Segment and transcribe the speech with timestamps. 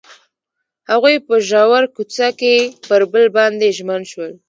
[0.91, 2.55] هغوی په ژور کوڅه کې
[2.87, 4.31] پر بل باندې ژمن شول.